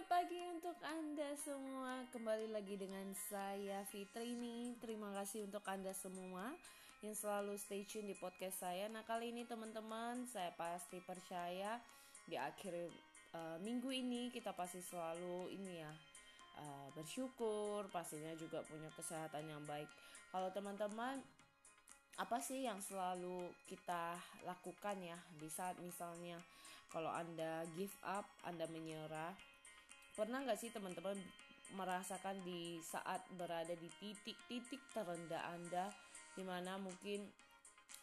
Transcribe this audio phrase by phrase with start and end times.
[0.00, 1.92] Selamat pagi untuk Anda semua.
[2.08, 4.72] Kembali lagi dengan saya Fitri ini.
[4.80, 6.56] Terima kasih untuk Anda semua
[7.04, 8.88] yang selalu stay tune di podcast saya.
[8.88, 11.76] Nah, kali ini teman-teman, saya pasti percaya
[12.24, 12.88] di akhir
[13.36, 15.92] uh, minggu ini kita pasti selalu ini ya
[16.64, 19.92] uh, bersyukur, pastinya juga punya kesehatan yang baik.
[20.32, 21.20] Kalau teman-teman
[22.16, 24.16] apa sih yang selalu kita
[24.48, 26.40] lakukan ya di saat misalnya
[26.88, 29.36] kalau anda give up anda menyerah
[30.14, 31.16] pernah nggak sih teman-teman
[31.78, 35.86] merasakan di saat berada di titik-titik terendah anda
[36.34, 37.22] di mana mungkin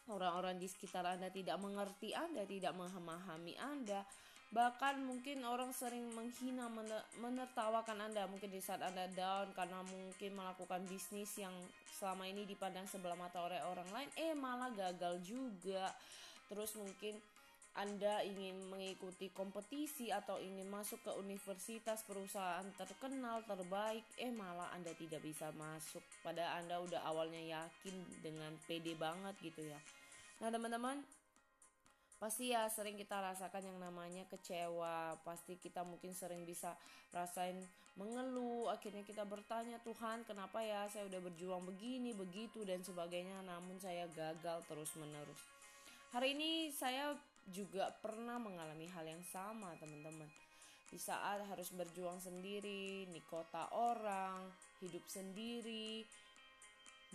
[0.08, 4.08] orang-orang di sekitar anda tidak mengerti anda tidak memahami anda
[4.48, 6.72] Bahkan mungkin orang sering menghina,
[7.20, 11.52] menertawakan Anda mungkin di saat Anda down karena mungkin melakukan bisnis yang
[11.92, 15.92] selama ini dipandang sebelah mata oleh orang lain, eh malah gagal juga.
[16.48, 17.20] Terus mungkin
[17.77, 24.97] anda ingin mengikuti kompetisi atau ingin masuk ke universitas perusahaan terkenal terbaik, eh malah Anda
[24.97, 26.02] tidak bisa masuk.
[26.25, 29.78] Padahal Anda udah awalnya yakin dengan PD banget gitu ya.
[30.42, 31.06] Nah teman-teman,
[32.17, 36.73] pasti ya sering kita rasakan yang namanya kecewa pasti kita mungkin sering bisa
[37.14, 37.62] rasain
[37.94, 43.78] mengeluh akhirnya kita bertanya Tuhan kenapa ya saya udah berjuang begini begitu dan sebagainya namun
[43.78, 45.41] saya gagal terus menerus
[46.09, 47.14] hari ini saya
[47.52, 50.28] juga pernah mengalami hal yang sama teman-teman.
[50.88, 54.48] Di saat harus berjuang sendiri di kota orang
[54.80, 56.08] hidup sendiri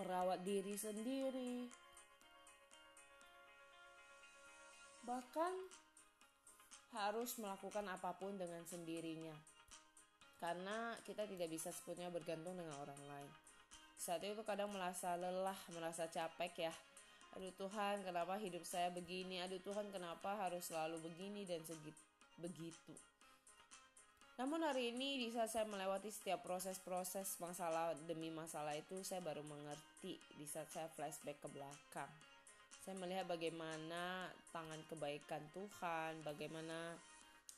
[0.00, 1.68] merawat diri sendiri.
[5.02, 5.52] Bahkan
[6.92, 9.34] harus melakukan apa pun dengan sendirinya.
[10.38, 13.30] Karena kita tidak bisa sepenuhnya bergantung dengan orang lain.
[13.98, 16.74] Saat itu kadang merasa lelah merasa capek ya
[17.32, 19.40] aduh Tuhan kenapa hidup saya begini?
[19.40, 22.02] Aduh Tuhan kenapa harus selalu begini dan segitu
[22.40, 22.94] begitu?
[24.40, 29.44] Namun hari ini di saat saya melewati setiap proses-proses masalah demi masalah itu saya baru
[29.44, 32.10] mengerti di saat saya flashback ke belakang.
[32.82, 36.96] Saya melihat bagaimana tangan kebaikan Tuhan, bagaimana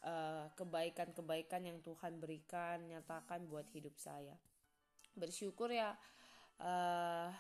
[0.04, 4.36] eh, kebaikan-kebaikan yang Tuhan berikan nyatakan buat hidup saya.
[5.14, 5.94] Bersyukur ya
[6.58, 7.30] uh,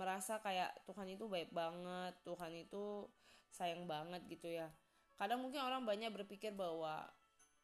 [0.00, 3.04] merasa kayak Tuhan itu baik banget, Tuhan itu
[3.52, 4.72] sayang banget gitu ya.
[5.20, 7.04] Kadang mungkin orang banyak berpikir bahwa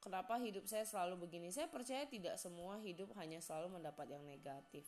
[0.05, 1.49] kenapa hidup saya selalu begini.
[1.49, 4.85] Saya percaya tidak semua hidup hanya selalu mendapat yang negatif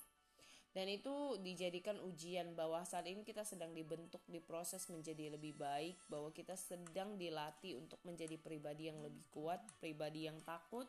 [0.77, 6.29] dan itu dijadikan ujian bahwa saat ini kita sedang dibentuk diproses menjadi lebih baik bahwa
[6.31, 10.85] kita sedang dilatih untuk menjadi pribadi yang lebih kuat pribadi yang takut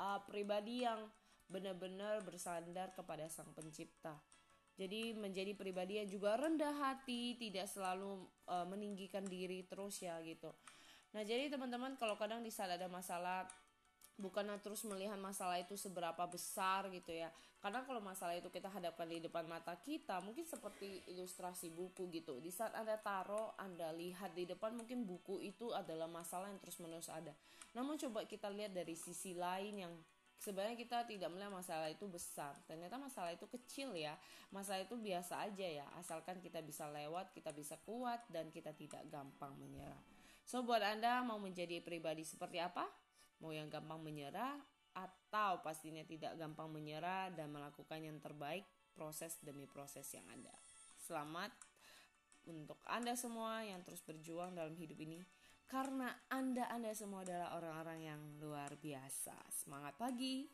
[0.00, 1.06] uh, pribadi yang
[1.46, 4.16] benar-benar bersandar kepada sang pencipta
[4.76, 10.52] jadi menjadi pribadi yang juga rendah hati tidak selalu uh, meninggikan diri terus ya gitu.
[11.16, 13.48] Nah jadi teman-teman kalau kadang di saat ada masalah
[14.16, 17.32] bukanlah terus melihat masalah itu seberapa besar gitu ya.
[17.60, 22.36] Karena kalau masalah itu kita hadapkan di depan mata kita mungkin seperti ilustrasi buku gitu.
[22.40, 26.80] Di saat anda taruh anda lihat di depan mungkin buku itu adalah masalah yang terus
[26.80, 27.32] menerus ada.
[27.72, 29.92] Namun coba kita lihat dari sisi lain yang
[30.40, 32.52] sebenarnya kita tidak melihat masalah itu besar.
[32.68, 34.14] Ternyata masalah itu kecil ya.
[34.52, 35.86] Masalah itu biasa aja ya.
[35.96, 40.00] Asalkan kita bisa lewat kita bisa kuat dan kita tidak gampang menyerah.
[40.46, 42.86] So buat anda mau menjadi pribadi seperti apa?
[43.42, 44.56] Mau yang gampang menyerah
[44.96, 48.64] atau pastinya tidak gampang menyerah dan melakukan yang terbaik
[48.96, 50.54] proses demi proses yang ada.
[50.96, 51.52] Selamat
[52.48, 55.20] untuk Anda semua yang terus berjuang dalam hidup ini
[55.66, 59.34] karena Anda Anda semua adalah orang-orang yang luar biasa.
[59.50, 60.46] Semangat pagi.